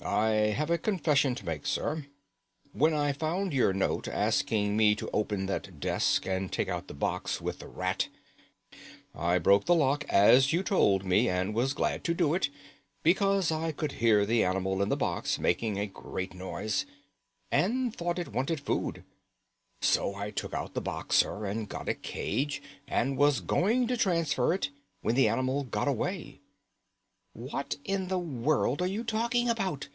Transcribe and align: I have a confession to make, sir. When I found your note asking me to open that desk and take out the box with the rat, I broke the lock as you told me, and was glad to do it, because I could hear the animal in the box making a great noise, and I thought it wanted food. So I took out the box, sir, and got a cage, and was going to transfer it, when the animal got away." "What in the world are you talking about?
I 0.00 0.52
have 0.54 0.70
a 0.70 0.78
confession 0.78 1.34
to 1.34 1.44
make, 1.44 1.66
sir. 1.66 2.06
When 2.72 2.94
I 2.94 3.12
found 3.12 3.52
your 3.52 3.72
note 3.72 4.06
asking 4.06 4.76
me 4.76 4.94
to 4.94 5.10
open 5.12 5.46
that 5.46 5.80
desk 5.80 6.24
and 6.24 6.50
take 6.52 6.68
out 6.68 6.86
the 6.86 6.94
box 6.94 7.40
with 7.40 7.58
the 7.58 7.66
rat, 7.66 8.08
I 9.12 9.38
broke 9.38 9.64
the 9.64 9.74
lock 9.74 10.04
as 10.08 10.52
you 10.52 10.62
told 10.62 11.04
me, 11.04 11.28
and 11.28 11.52
was 11.52 11.74
glad 11.74 12.04
to 12.04 12.14
do 12.14 12.32
it, 12.32 12.48
because 13.02 13.50
I 13.50 13.72
could 13.72 13.92
hear 13.92 14.24
the 14.24 14.44
animal 14.44 14.80
in 14.82 14.88
the 14.88 14.96
box 14.96 15.36
making 15.38 15.78
a 15.78 15.88
great 15.88 16.32
noise, 16.32 16.86
and 17.50 17.88
I 17.88 17.90
thought 17.90 18.20
it 18.20 18.32
wanted 18.32 18.60
food. 18.60 19.02
So 19.82 20.14
I 20.14 20.30
took 20.30 20.54
out 20.54 20.74
the 20.74 20.80
box, 20.80 21.16
sir, 21.16 21.44
and 21.44 21.68
got 21.68 21.88
a 21.88 21.94
cage, 21.94 22.62
and 22.86 23.16
was 23.18 23.40
going 23.40 23.88
to 23.88 23.96
transfer 23.96 24.54
it, 24.54 24.70
when 25.02 25.16
the 25.16 25.26
animal 25.28 25.64
got 25.64 25.88
away." 25.88 26.40
"What 27.34 27.76
in 27.84 28.08
the 28.08 28.18
world 28.18 28.82
are 28.82 28.86
you 28.86 29.04
talking 29.04 29.48
about? 29.48 29.88